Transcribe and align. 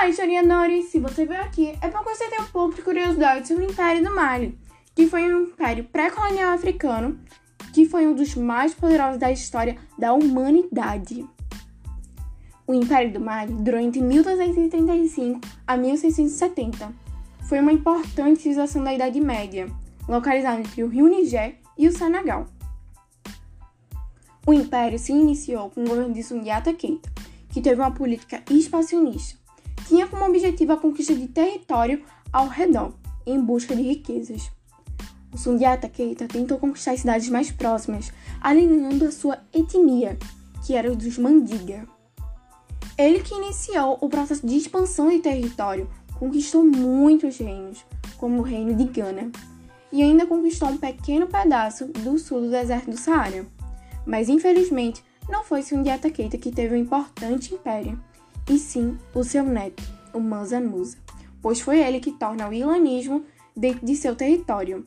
Olá, 0.00 0.08
historiadores! 0.08 0.86
Se 0.86 0.98
você 0.98 1.26
veio 1.26 1.42
aqui, 1.42 1.76
é 1.82 1.88
para 1.88 2.00
você 2.00 2.26
ter 2.30 2.40
um 2.40 2.46
pouco 2.46 2.74
de 2.74 2.80
curiosidade 2.80 3.46
sobre 3.46 3.66
o 3.66 3.70
Império 3.70 4.02
do 4.02 4.14
Mali, 4.14 4.58
que 4.94 5.06
foi 5.06 5.30
um 5.30 5.42
império 5.42 5.84
pré-colonial 5.84 6.54
africano, 6.54 7.20
que 7.74 7.84
foi 7.84 8.06
um 8.06 8.14
dos 8.14 8.34
mais 8.34 8.72
poderosos 8.72 9.20
da 9.20 9.30
história 9.30 9.76
da 9.98 10.14
humanidade. 10.14 11.28
O 12.66 12.72
Império 12.72 13.12
do 13.12 13.20
Mali 13.20 13.52
durou 13.52 13.78
entre 13.78 14.00
1235 14.00 15.38
a 15.66 15.76
1670. 15.76 16.94
Foi 17.46 17.60
uma 17.60 17.70
importante 17.70 18.38
civilização 18.38 18.82
da 18.82 18.94
Idade 18.94 19.20
Média, 19.20 19.66
localizada 20.08 20.60
entre 20.60 20.82
o 20.82 20.88
rio 20.88 21.08
Niger 21.08 21.56
e 21.76 21.86
o 21.86 21.92
Senegal. 21.92 22.46
O 24.46 24.54
império 24.54 24.98
se 24.98 25.12
iniciou 25.12 25.68
com 25.68 25.84
o 25.84 25.86
governo 25.86 26.14
de 26.14 26.22
Sundiata 26.22 26.72
Keita, 26.72 27.12
que 27.50 27.60
teve 27.60 27.82
uma 27.82 27.90
política 27.90 28.42
expansionista. 28.50 29.39
Tinha 29.86 30.06
como 30.06 30.24
objetivo 30.24 30.72
a 30.72 30.76
conquista 30.76 31.14
de 31.14 31.26
território 31.28 32.02
ao 32.32 32.46
redor, 32.48 32.92
em 33.26 33.40
busca 33.40 33.74
de 33.74 33.82
riquezas. 33.82 34.50
O 35.32 35.38
Sundiata 35.38 35.88
Keita 35.88 36.26
tentou 36.26 36.58
conquistar 36.58 36.92
as 36.92 37.00
cidades 37.00 37.28
mais 37.28 37.50
próximas, 37.50 38.12
alienando 38.40 39.04
a 39.04 39.12
sua 39.12 39.38
etnia, 39.52 40.18
que 40.66 40.74
era 40.74 40.94
dos 40.94 41.18
Mandiga. 41.18 41.86
Ele 42.98 43.20
que 43.20 43.34
iniciou 43.34 43.96
o 44.00 44.08
processo 44.08 44.46
de 44.46 44.56
expansão 44.56 45.08
de 45.08 45.20
território, 45.20 45.88
conquistou 46.18 46.64
muitos 46.64 47.38
reinos, 47.38 47.84
como 48.18 48.40
o 48.40 48.42
reino 48.42 48.74
de 48.74 48.84
Gana, 48.84 49.30
e 49.92 50.02
ainda 50.02 50.26
conquistou 50.26 50.68
um 50.68 50.76
pequeno 50.76 51.26
pedaço 51.26 51.86
do 51.86 52.18
sul 52.18 52.42
do 52.42 52.50
deserto 52.50 52.90
do 52.90 52.98
Saara. 52.98 53.46
Mas 54.04 54.28
infelizmente, 54.28 55.02
não 55.28 55.44
foi 55.44 55.62
Sundiata 55.62 56.10
Keita 56.10 56.36
que 56.36 56.50
teve 56.50 56.74
um 56.74 56.78
importante 56.78 57.54
império, 57.54 57.98
e 58.50 58.58
sim 58.58 58.98
o 59.14 59.22
seu 59.22 59.44
neto, 59.44 59.80
o 60.12 60.18
Mansa 60.18 60.60
Musa, 60.60 60.98
pois 61.40 61.60
foi 61.60 61.78
ele 61.78 62.00
que 62.00 62.10
torna 62.10 62.48
o 62.48 62.52
ilanismo 62.52 63.24
dentro 63.56 63.86
de 63.86 63.94
seu 63.94 64.16
território. 64.16 64.84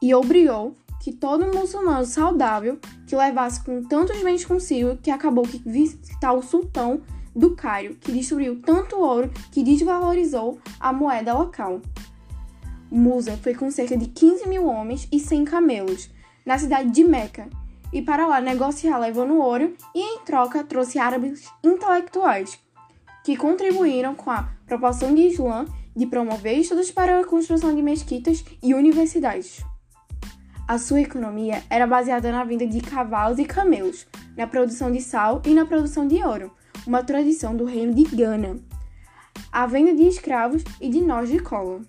E 0.00 0.14
obrigou 0.14 0.74
que 1.02 1.12
todo 1.12 1.54
muçulmano 1.54 2.06
saudável 2.06 2.78
que 3.06 3.14
levasse 3.14 3.62
com 3.62 3.82
tantos 3.82 4.22
bens 4.22 4.46
consigo 4.46 4.96
que 4.96 5.10
acabou 5.10 5.44
que 5.44 5.58
visitar 5.58 6.32
o 6.32 6.42
sultão 6.42 7.02
do 7.36 7.54
Cairo, 7.54 7.96
que 7.96 8.10
destruiu 8.10 8.62
tanto 8.62 8.96
ouro 8.96 9.30
que 9.50 9.62
desvalorizou 9.62 10.58
a 10.80 10.94
moeda 10.94 11.34
local. 11.34 11.82
Musa 12.90 13.36
foi 13.36 13.54
com 13.54 13.70
cerca 13.70 13.98
de 13.98 14.06
15 14.06 14.48
mil 14.48 14.66
homens 14.66 15.06
e 15.12 15.20
100 15.20 15.44
camelos 15.44 16.08
na 16.44 16.58
cidade 16.58 16.90
de 16.90 17.04
Meca 17.04 17.48
e 17.92 18.00
para 18.00 18.26
lá 18.26 18.40
negociar 18.40 18.98
levando 18.98 19.36
ouro 19.36 19.74
e 19.94 20.00
em 20.00 20.18
troca 20.20 20.64
trouxe 20.64 20.98
árabes 20.98 21.48
intelectuais 21.62 22.58
que 23.22 23.36
contribuíram 23.36 24.14
com 24.14 24.30
a 24.30 24.48
propagação 24.66 25.14
de 25.14 25.22
Islã 25.22 25.66
de 25.94 26.06
promover 26.06 26.58
estudos 26.58 26.90
para 26.90 27.20
a 27.20 27.24
construção 27.24 27.74
de 27.74 27.82
mesquitas 27.82 28.44
e 28.62 28.74
universidades. 28.74 29.64
A 30.66 30.78
sua 30.78 31.02
economia 31.02 31.62
era 31.68 31.86
baseada 31.86 32.32
na 32.32 32.44
venda 32.44 32.66
de 32.66 32.80
cavalos 32.80 33.38
e 33.38 33.44
camelos, 33.44 34.06
na 34.36 34.46
produção 34.46 34.90
de 34.90 35.00
sal 35.00 35.42
e 35.44 35.52
na 35.52 35.66
produção 35.66 36.06
de 36.06 36.22
ouro, 36.24 36.50
uma 36.86 37.02
tradição 37.02 37.54
do 37.54 37.64
reino 37.64 37.94
de 37.94 38.04
Gana, 38.04 38.56
a 39.52 39.66
venda 39.66 39.94
de 39.94 40.08
escravos 40.08 40.64
e 40.80 40.88
de 40.88 41.00
nós 41.00 41.28
de 41.28 41.38
cola. 41.40 41.80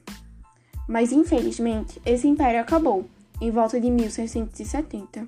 Mas 0.87 1.11
infelizmente, 1.13 2.01
esse 2.05 2.27
império 2.27 2.59
acabou 2.59 3.05
em 3.39 3.49
volta 3.49 3.79
de 3.79 3.89
1670 3.89 5.25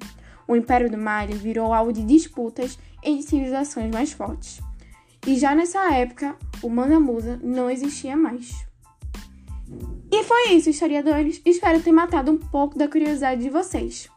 o 0.47 0.55
Império 0.55 0.89
do 0.89 0.97
Mali 0.97 1.33
virou 1.33 1.73
alvo 1.73 1.91
de 1.91 2.03
disputas 2.03 2.77
entre 3.03 3.23
civilizações 3.23 3.91
mais 3.91 4.11
fortes. 4.11 4.59
E 5.25 5.37
já 5.37 5.55
nessa 5.55 5.93
época, 5.93 6.35
o 6.61 6.69
Mansa 6.69 6.99
Musa 6.99 7.39
não 7.43 7.69
existia 7.69 8.15
mais. 8.15 8.65
E 10.11 10.23
foi 10.23 10.51
isso, 10.51 10.69
historiadores. 10.69 11.41
Espero 11.43 11.81
ter 11.81 11.91
matado 11.91 12.31
um 12.31 12.37
pouco 12.37 12.77
da 12.77 12.87
curiosidade 12.87 13.41
de 13.41 13.49
vocês. 13.49 14.09